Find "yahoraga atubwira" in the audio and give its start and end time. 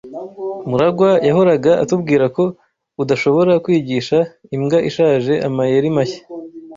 1.27-2.25